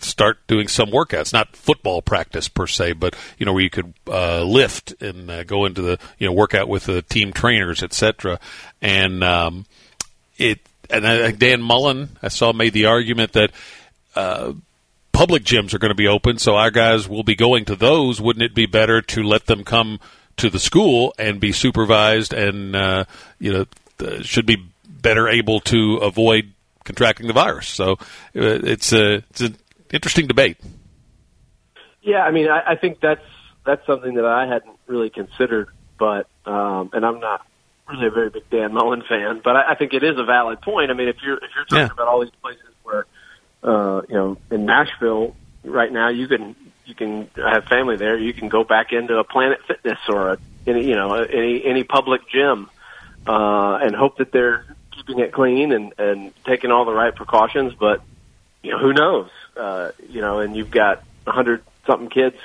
[0.00, 3.92] start doing some workouts, not football practice per se, but you know where you could
[4.06, 8.38] uh, lift and uh, go into the you know workout with the team trainers, etc.
[8.80, 9.66] And um,
[10.36, 13.50] it and I, Dan Mullen I saw made the argument that
[14.14, 14.52] uh,
[15.22, 18.20] public gyms are going to be open, so our guys will be going to those.
[18.20, 20.00] Wouldn't it be better to let them come
[20.36, 23.04] to the school and be supervised and uh,
[23.38, 27.68] you know should be better able to avoid contracting the virus?
[27.68, 27.98] So uh,
[28.34, 29.56] it's a it's an
[29.92, 30.56] interesting debate.
[32.02, 33.22] Yeah, I mean, I, I think that's
[33.64, 35.68] that's something that I hadn't really considered,
[36.00, 37.46] but um, and I'm not
[37.88, 40.60] really a very big Dan Mullen fan, but I, I think it is a valid
[40.62, 40.90] point.
[40.90, 41.92] I mean, if you're if you're talking yeah.
[41.92, 43.06] about all these places where
[43.62, 48.18] uh, you know, in Nashville right now, you can you can have family there.
[48.18, 51.84] You can go back into a Planet Fitness or a any you know any any
[51.84, 52.70] public gym
[53.26, 57.74] uh, and hope that they're keeping it clean and, and taking all the right precautions.
[57.74, 58.02] But
[58.62, 59.30] you know, who knows?
[59.56, 62.36] Uh, you know, and you've got a hundred something kids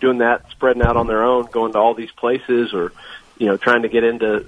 [0.00, 2.92] doing that, spreading out on their own, going to all these places, or
[3.38, 4.46] you know, trying to get into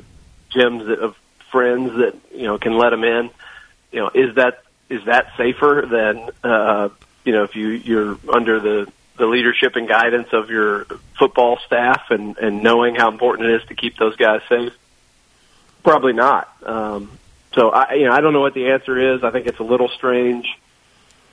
[0.51, 1.17] gyms that, of
[1.51, 3.31] friends that you know can let them in.
[3.93, 6.89] You know, is that is that safer than uh,
[7.25, 10.87] you know if you you're under the the leadership and guidance of your
[11.19, 14.73] football staff and and knowing how important it is to keep those guys safe?
[15.83, 16.49] Probably not.
[16.65, 17.11] Um,
[17.55, 19.23] so I you know I don't know what the answer is.
[19.23, 20.47] I think it's a little strange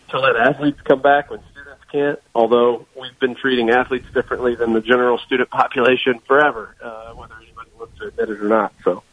[0.10, 2.20] to let athletes come back when students can't.
[2.36, 7.70] Although we've been treating athletes differently than the general student population forever, uh, whether anybody
[7.78, 8.74] wants to admit it or not.
[8.84, 9.04] So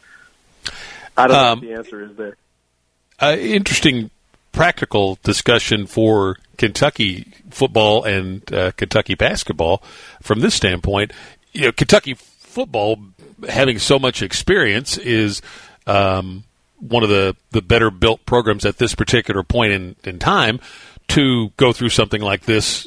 [1.17, 2.37] I don't um, know what the answer is there.
[3.19, 4.11] Uh, interesting
[4.59, 9.81] practical discussion for Kentucky football and uh, Kentucky basketball
[10.21, 11.13] from this standpoint.
[11.53, 12.99] You know, Kentucky football
[13.47, 15.41] having so much experience is
[15.87, 16.43] um,
[16.77, 20.59] one of the, the better built programs at this particular point in, in time
[21.07, 22.85] to go through something like this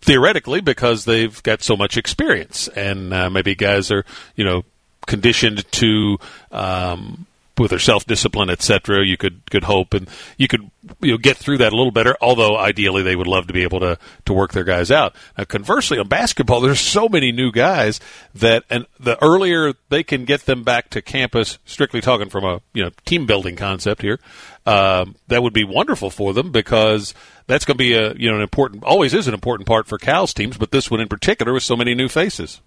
[0.00, 4.04] theoretically because they've got so much experience and uh, maybe guys are
[4.36, 4.62] you know
[5.06, 6.18] conditioned to
[6.52, 7.26] um,
[7.58, 9.04] with their self discipline, etc.
[9.04, 12.16] You could could hope and you could you know get through that a little better.
[12.20, 15.14] Although ideally they would love to be able to to work their guys out.
[15.38, 18.00] Now, conversely, on basketball, there's so many new guys
[18.34, 22.60] that and the earlier they can get them back to campus, strictly talking from a
[22.72, 24.18] you know team building concept here,
[24.66, 27.14] um, that would be wonderful for them because
[27.46, 29.98] that's going to be a you know an important always is an important part for
[29.98, 32.60] Cal's teams, but this one in particular with so many new faces.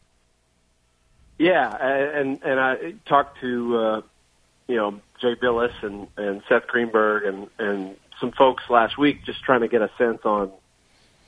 [1.38, 3.78] Yeah, and and I talked to.
[3.78, 4.02] Uh
[4.68, 9.44] you know Jay Bilas and and Seth Greenberg and and some folks last week just
[9.44, 10.52] trying to get a sense on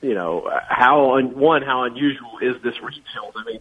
[0.02, 3.36] you know how un, one how unusual is this rebuild.
[3.36, 3.60] I mean,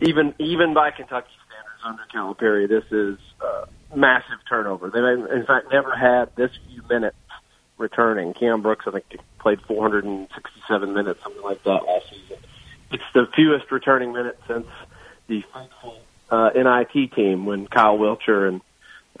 [0.00, 4.90] even even by Kentucky standards under Calipari, this is uh, massive turnover.
[4.90, 7.16] They've in fact never had this few minutes
[7.78, 8.34] returning.
[8.34, 9.06] Keion Brooks, I think,
[9.38, 12.36] played 467 minutes, something like that last season.
[12.92, 14.66] It's the fewest returning minutes since
[15.26, 15.42] the
[16.30, 18.60] uh, NIT team when Kyle Wiltjer and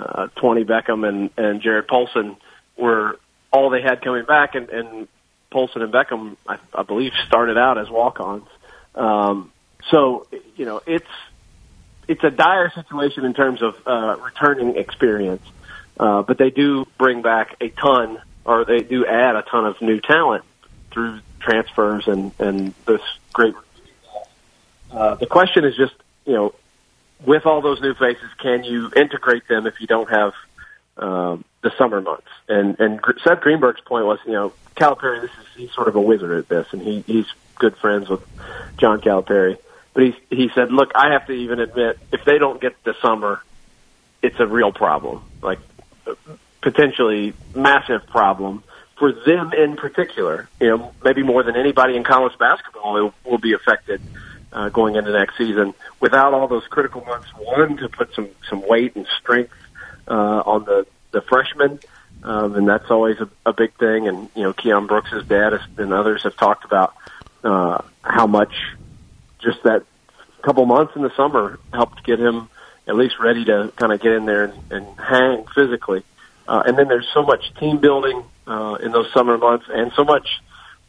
[0.00, 2.36] uh, Twany Beckham and, and Jarrod Polson
[2.76, 3.18] were
[3.52, 5.08] all they had coming back, and, and
[5.50, 8.48] Polson and Beckham, I, I believe, started out as walk-ons.
[8.94, 9.52] Um,
[9.90, 11.06] so you know, it's
[12.08, 15.42] it's a dire situation in terms of uh, returning experience,
[15.98, 19.80] uh, but they do bring back a ton, or they do add a ton of
[19.80, 20.44] new talent
[20.90, 23.54] through transfers and and this great.
[24.92, 25.94] Uh, the question is just
[26.26, 26.54] you know
[27.24, 30.34] with all those new faces, can you integrate them if you don't have
[30.96, 32.28] um, the summer months?
[32.48, 36.00] And and Seth Greenberg's point was, you know, Calipari, this is he's sort of a
[36.00, 37.26] wizard at this, and he he's
[37.58, 38.22] good friends with
[38.78, 39.58] John Calipari.
[39.92, 42.94] But he he said, look, I have to even admit, if they don't get the
[43.02, 43.42] summer,
[44.22, 45.58] it's a real problem, like
[46.60, 48.62] potentially massive problem
[48.98, 50.48] for them in particular.
[50.60, 54.00] You know, maybe more than anybody in college basketball will, will be affected
[54.72, 57.28] going into next season without all those critical months.
[57.36, 59.54] One to put some some weight and strength
[60.08, 61.80] uh, on the the freshmen,
[62.22, 64.08] um, and that's always a, a big thing.
[64.08, 66.94] And you know, Keion Brooks' dad and others have talked about
[67.44, 68.52] uh, how much
[69.40, 69.84] just that
[70.42, 72.48] couple months in the summer helped get him
[72.86, 76.02] at least ready to kind of get in there and, and hang physically.
[76.48, 80.02] Uh, and then there's so much team building uh, in those summer months, and so
[80.02, 80.26] much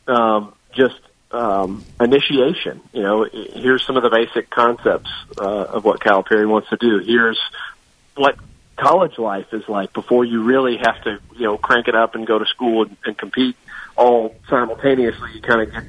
[0.08, 1.00] um, just
[1.32, 2.82] um, initiation.
[2.94, 7.00] You know, here's some of the basic concepts uh, of what Calipari wants to do.
[7.00, 7.39] Here's
[8.15, 8.36] what
[8.76, 12.26] college life is like before you really have to, you know, crank it up and
[12.26, 13.56] go to school and, and compete
[13.96, 15.32] all simultaneously.
[15.36, 15.84] You kind of get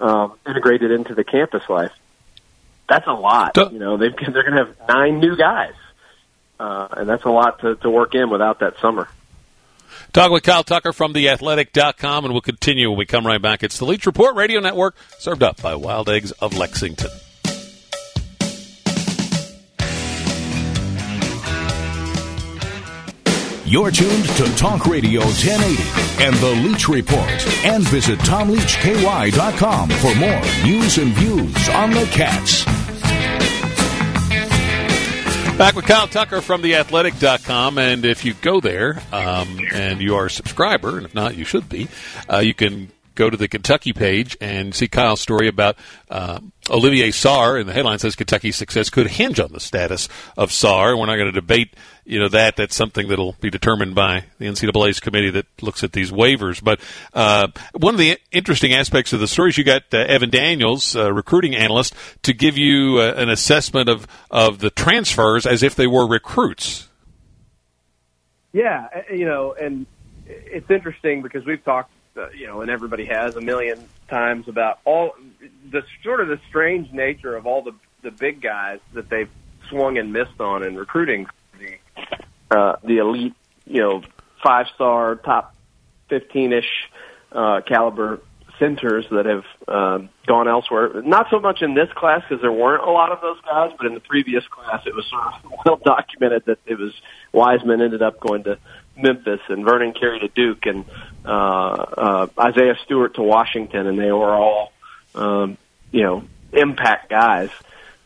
[0.00, 1.92] um, integrated into the campus life.
[2.88, 3.56] That's a lot.
[3.56, 5.74] You know, they've, they're going to have nine new guys,
[6.60, 9.08] uh, and that's a lot to, to work in without that summer.
[10.12, 13.62] Talk with Kyle Tucker from theathletic.com, and we'll continue when we come right back.
[13.62, 17.10] It's the Leach Report Radio Network, served up by Wild Eggs of Lexington.
[23.68, 27.64] You're tuned to Talk Radio 1080 and the Leach Report.
[27.64, 32.85] And visit TomLeachKY.com for more news and views on the Cats.
[35.58, 37.78] Back with Kyle Tucker from theathletic.com.
[37.78, 41.46] And if you go there um, and you are a subscriber, and if not, you
[41.46, 41.88] should be,
[42.30, 45.76] uh, you can go to the Kentucky page and see Kyle's story about
[46.08, 46.38] uh,
[46.70, 50.96] Olivier Sarr, and the headline says Kentucky's success could hinge on the status of Sarr.
[50.96, 51.74] We're not going to debate,
[52.04, 52.56] you know, that.
[52.56, 56.62] That's something that'll be determined by the NCAA's committee that looks at these waivers.
[56.62, 56.80] But
[57.12, 61.56] uh, one of the interesting aspects of the stories, you got uh, Evan Daniels, recruiting
[61.56, 66.06] analyst, to give you uh, an assessment of of the transfers as if they were
[66.06, 66.88] recruits.
[68.56, 69.86] Yeah, uh, you know, and
[70.26, 74.78] it's interesting because we've talked, uh, you know, and everybody has a million times about
[74.84, 75.14] all
[75.70, 79.30] the sort of the strange nature of all the the big guys that they've
[79.68, 81.26] swung and missed on in recruiting
[81.58, 84.02] the uh, the elite, you know,
[84.42, 85.54] five star, top
[86.08, 86.88] fifteen ish
[87.32, 88.20] uh, caliber
[88.58, 91.02] centers that have um, gone elsewhere.
[91.02, 93.86] Not so much in this class because there weren't a lot of those guys, but
[93.86, 96.92] in the previous class, it was sort of well documented that it was
[97.32, 98.58] Wiseman ended up going to
[98.96, 100.84] Memphis and Vernon Carey to Duke and
[101.26, 104.72] uh, uh, Isaiah Stewart to Washington, and they were all
[105.14, 105.58] um,
[105.90, 107.50] you know impact guys.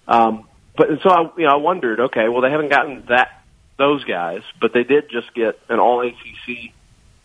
[0.08, 3.42] Um, but so I you know I wondered, okay, well they haven't gotten that
[3.76, 6.72] those guys, but they did just get an All ACC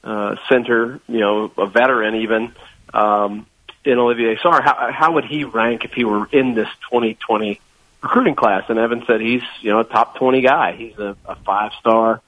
[0.04, 2.54] uh, center, you know, a veteran even
[2.94, 3.46] um,
[3.84, 4.64] in Olivier Sarr.
[4.64, 7.60] How, how would he rank if he were in this 2020
[8.02, 8.64] recruiting class?
[8.70, 10.74] And Evan said he's you know a top 20 guy.
[10.74, 12.22] He's a, a five star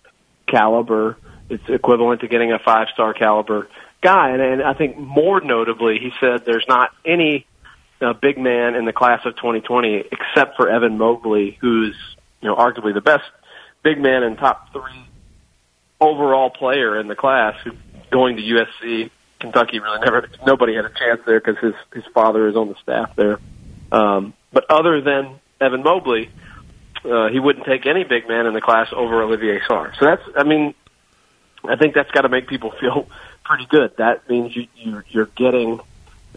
[0.45, 1.17] caliber.
[1.49, 3.69] It's equivalent to getting a five star caliber
[4.01, 4.31] guy.
[4.31, 7.45] And, and I think more notably, he said there's not any
[8.01, 11.95] uh, big man in the class of 2020 except for Evan Mobley, who's
[12.41, 13.23] you know arguably the best
[13.83, 15.07] big man and top three
[15.99, 17.71] overall player in the class, who
[18.11, 19.09] going to USC.
[19.39, 22.75] Kentucky really never nobody had a chance there because his his father is on the
[22.81, 23.39] staff there.
[23.91, 26.29] Um, but other than Evan Mobley,
[27.05, 29.93] uh, he wouldn't take any big man in the class over Olivier Sarr.
[29.99, 30.73] So that's, I mean,
[31.69, 33.07] I think that's got to make people feel
[33.43, 33.97] pretty good.
[33.97, 35.79] That means you, you you're getting,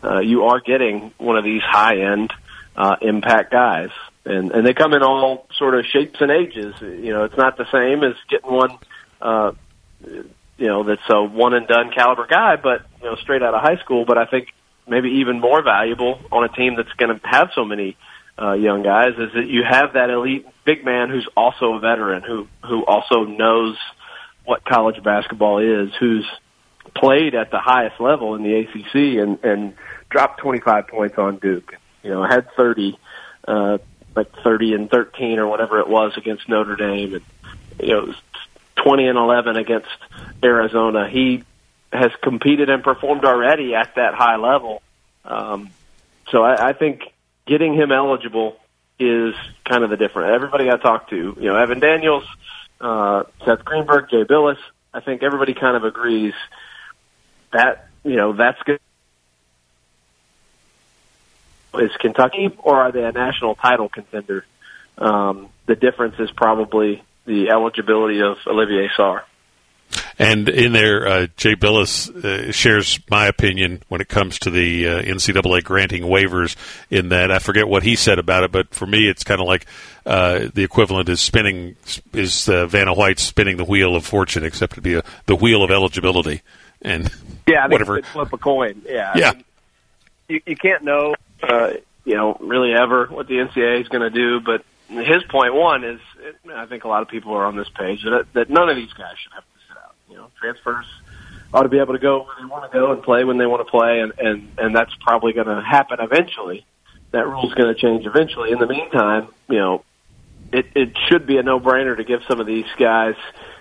[0.03, 2.33] uh, you are getting one of these high end
[2.77, 3.91] uh, impact guys,
[4.25, 6.75] and and they come in all sort of shapes and ages.
[6.81, 8.79] You know, it's not the same as getting one.
[9.21, 9.53] Uh,
[10.03, 13.63] you know, that's a one and done caliber guy, but you know, straight out of
[13.63, 14.05] high school.
[14.05, 14.49] But I think
[14.87, 17.97] maybe even more valuable on a team that's going to have so many
[18.41, 22.23] uh, young guys is that you have that elite big man who's also a veteran
[22.23, 23.77] who who also knows
[24.45, 26.27] what college basketball is, who's
[26.95, 29.75] played at the highest level in the ACC and and
[30.09, 31.75] dropped 25 points on Duke.
[32.03, 32.99] You know, had 30
[33.47, 33.79] uh
[34.17, 37.25] like 30 and 13 or whatever it was against Notre Dame and
[37.81, 38.15] you know
[38.77, 39.89] 20 and 11 against
[40.43, 41.09] Arizona.
[41.09, 41.45] He
[41.93, 44.83] has competed and performed already at that high level.
[45.25, 45.71] Um
[46.31, 47.03] so I, I think
[47.47, 48.57] getting him eligible
[48.99, 50.35] is kind of the different.
[50.35, 52.25] Everybody I talked to, you know, Evan Daniels,
[52.81, 54.59] uh, Seth Greenberg, Jay Bilas,
[54.93, 56.35] I think everybody kind of agrees
[57.53, 58.81] that, you know, that's good.
[61.75, 64.45] Is Kentucky or are they a national title contender?
[64.99, 69.23] Um, the difference is probably the eligibility of Olivier Sarr.
[70.21, 74.87] And in there, uh, Jay Bilas uh, shares my opinion when it comes to the
[74.87, 76.57] uh, NCAA granting waivers.
[76.91, 79.47] In that, I forget what he said about it, but for me, it's kind of
[79.47, 79.65] like
[80.05, 81.75] uh, the equivalent is spinning
[82.13, 85.65] is uh, Vanna White spinning the wheel of fortune, except to be a, the wheel
[85.65, 86.43] of eligibility.
[86.83, 87.11] And
[87.49, 88.03] yeah, I whatever.
[88.03, 88.83] flip a coin.
[88.85, 89.31] Yeah, yeah.
[89.31, 89.45] I mean,
[90.29, 91.73] you, you can't know, uh,
[92.05, 95.83] you know, really ever what the NCAA is going to do, but his point one
[95.83, 96.01] is,
[96.55, 98.93] I think a lot of people are on this page that, that none of these
[98.93, 99.60] guys should have you
[100.21, 100.87] know, transfers
[101.53, 103.47] ought to be able to go where they want to go and play when they
[103.47, 106.65] want to play, and and and that's probably going to happen eventually.
[107.13, 108.53] That rule's going to change eventually.
[108.53, 109.85] In the meantime, you know,
[110.53, 113.17] it it should be a no-brainer to give some of these guys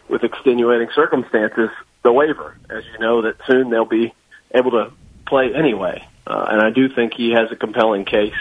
[0.07, 1.69] with extenuating circumstances
[2.03, 4.13] the waiver, as you know that soon they'll be
[4.53, 4.91] able to
[5.27, 6.07] play anyway.
[6.25, 8.33] Uh, and I do think he has a compelling case,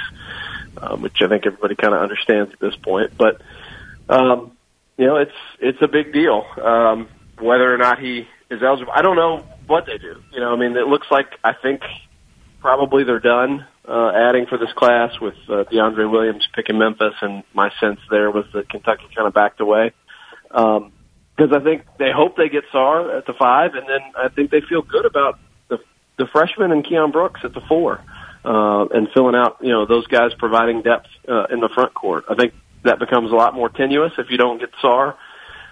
[0.76, 3.12] um, which I think everybody kind of understands at this point.
[3.16, 3.40] But
[4.08, 4.52] um,
[4.96, 6.44] you know, it's it's a big deal.
[6.62, 7.08] Um,
[7.40, 10.22] whether or not he is eligible, I don't know what they do.
[10.32, 11.82] You know, I mean, it looks like I think
[12.60, 17.42] probably they're done uh, adding for this class with uh, DeAndre Williams picking Memphis, and
[17.54, 19.92] my sense there was that Kentucky kind of backed away
[20.48, 20.92] because um,
[21.52, 24.60] I think they hope they get Sarr at the five, and then I think they
[24.60, 25.78] feel good about the
[26.18, 28.02] the freshman and Keion Brooks at the four,
[28.44, 32.24] uh, and filling out you know those guys providing depth uh, in the front court.
[32.28, 35.14] I think that becomes a lot more tenuous if you don't get Sarr.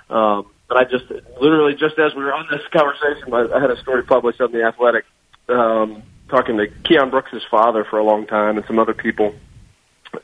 [0.08, 1.04] Um, but I just
[1.40, 4.64] literally just as we were on this conversation, I, had a story published on the
[4.64, 5.04] Athletic,
[5.48, 9.34] um, talking to Keion Brooks' father for a long time and some other people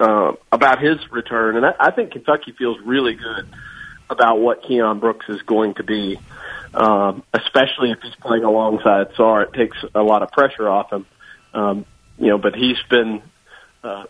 [0.01, 3.49] uh, about his return, and I, I think Kentucky feels really good
[4.11, 6.18] about what Keion Brooks is going to be.
[6.74, 9.45] um, especially if he's playing alongside Sarr.
[9.45, 11.07] It takes a lot of pressure off him.
[11.55, 11.86] Um,
[12.18, 13.22] you know, but he's been
[13.84, 14.05] uh,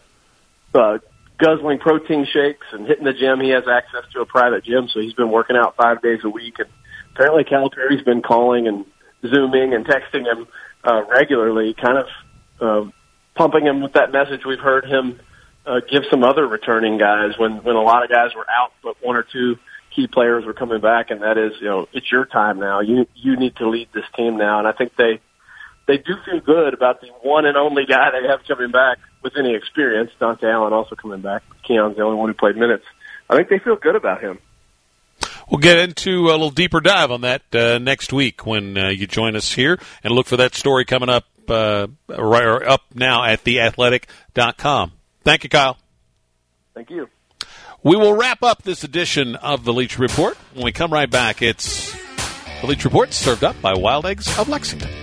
[1.43, 3.41] guzzling protein shakes and hitting the gym.
[3.41, 6.29] He has access to a private gym, so he's been working out five days a
[6.29, 6.59] week.
[6.59, 6.69] And
[7.13, 8.85] apparently, Calipari's been calling and
[9.23, 10.47] zooming and texting him
[10.85, 12.07] uh, regularly, kind of
[12.61, 12.91] uh,
[13.35, 15.21] pumping him with that message we've heard him
[15.67, 18.97] uh, give some other returning guys when when a lot of guys were out, but
[19.01, 19.57] one or two
[19.95, 22.81] key players were coming back, and that is, you know, it's your time now.
[22.81, 25.21] You you need to lead this team now, and I think they
[25.87, 29.37] they do feel good about the one and only guy they have coming back with
[29.39, 30.11] any experience.
[30.21, 31.43] Dontaie Allen also coming back.
[31.69, 32.85] Keion's the only one who played minutes.
[33.29, 34.39] I think they feel good about him.
[35.51, 39.07] We'll get into a little deeper dive on that uh, next week when uh, you
[39.07, 43.45] join us here and look for that story coming up uh, right up now at
[43.45, 44.93] theathletic.com.
[45.25, 45.77] Thank you, Kyle.
[46.75, 47.09] Thank you.
[47.83, 50.37] We will wrap up this edition of the Leach Report.
[50.55, 51.93] When we come right back, it's
[52.61, 55.02] the Leach Report served up by Wild Eggs of Lexington.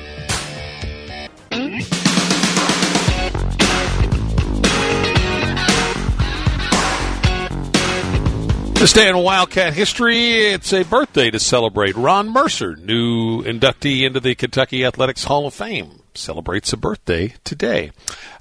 [8.80, 11.98] This day in Wildcat history, it's a birthday to celebrate.
[11.98, 17.92] Ron Mercer, new inductee into the Kentucky Athletics Hall of Fame, celebrates a birthday today.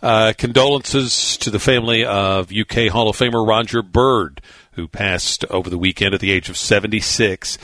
[0.01, 4.41] Uh, condolences to the family of UK Hall of Famer Rodger Bird,
[4.74, 7.59] who passed over the weekend at the age of 76.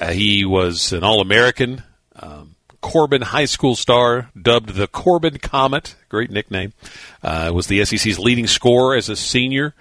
[0.00, 1.82] Uh, he was an All American.
[2.16, 6.72] Um, Corbin High School star, dubbed the Corbin Comet, great nickname,
[7.22, 9.74] uh, was the SEC's leading scorer as a senior.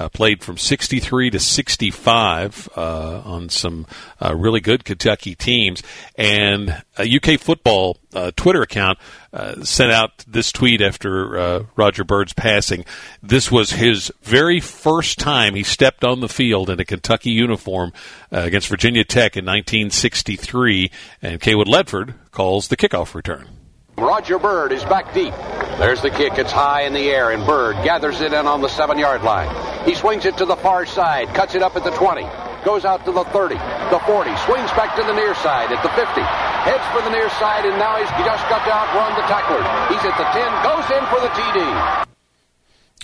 [0.00, 3.86] Uh, played from 63 to 65 uh, on some
[4.18, 5.82] uh, really good Kentucky teams.
[6.16, 8.98] And a UK football uh, Twitter account
[9.34, 12.86] uh, sent out this tweet after uh, Rodger Bird's passing.
[13.22, 17.92] This was his very first time he stepped on the field in a Kentucky uniform
[18.30, 20.90] against Virginia Tech in 1963.
[21.20, 23.59] And Cawood Ledford calls the kickoff return.
[24.00, 25.34] Rodger Bird is back deep.
[25.78, 26.38] There's the kick.
[26.38, 29.48] It's high in the air, and Bird gathers it in on the seven yard line.
[29.84, 32.22] He swings it to the far side, cuts it up at the 20,
[32.64, 35.90] goes out to the 30, the 40, swings back to the near side at the
[35.90, 39.60] 50, heads for the near side, and now he's just got to outrun the tackler.
[39.92, 42.06] He's at the 10, goes in for the TD.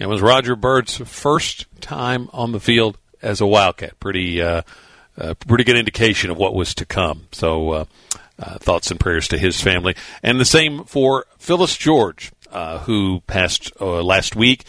[0.00, 3.98] It was Rodger Bird's first time on the field as a Wildcat.
[4.00, 4.62] Pretty, uh,
[5.18, 7.26] uh, pretty good indication of what was to come.
[7.32, 7.84] So, uh,
[8.38, 9.94] uh, thoughts and prayers to his family.
[10.22, 14.64] And the same for Phyllis George, uh, who passed uh, last week.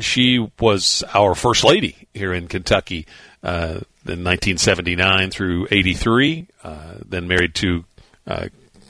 [0.00, 3.06] She was our first lady here in Kentucky
[3.42, 7.84] uh, in 1979 through 83, uh, then married to
[8.26, 8.46] uh,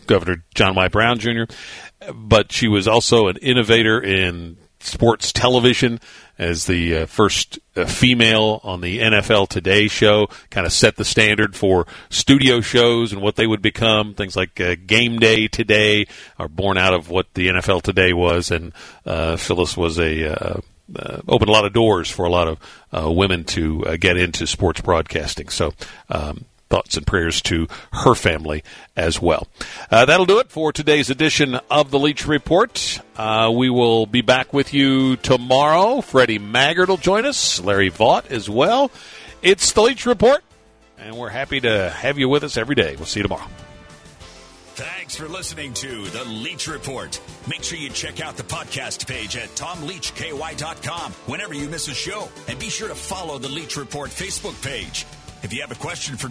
[0.07, 0.89] Governor John Y.
[0.89, 1.45] Brown Jr.
[2.15, 6.01] But she was also an innovator in sports television
[6.43, 11.05] as the uh, first uh, female on the NFL Today show, kind of set the
[11.05, 14.15] standard for studio shows and what they would become.
[14.15, 16.07] Things like uh, Game Day Today
[16.39, 18.73] are born out of what the NFL Today was, and
[19.07, 20.61] uh, Phyllis was a uh,
[20.97, 24.81] uh, opened a lot of doors for a lot of women to get into sports
[24.81, 25.49] broadcasting.
[25.49, 25.73] So.
[26.11, 28.65] Um, thoughts and prayers to her family
[28.97, 29.47] as well.
[29.91, 32.99] Uh, that'll do it for today's edition of the Leach Report.
[33.15, 36.01] Uh, we will be back with you tomorrow.
[36.01, 38.91] Freddie Maggard will join us, Larry Vaught as well.
[39.43, 40.43] It's the Leach Report,
[40.97, 42.97] and we're happy to have you with us every day.
[42.97, 43.49] We'll see you tomorrow.
[44.75, 47.21] Thanks for listening to The Leach Report.
[47.47, 52.31] Make sure you check out the podcast page at tomleachky.com whenever you miss a show.
[52.49, 55.05] And be sure to follow The Leach Report Facebook page.
[55.43, 56.29] If you have a question for